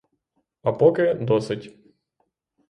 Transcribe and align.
А 0.63 0.71
поки— 0.73 1.13
досить. 1.21 1.75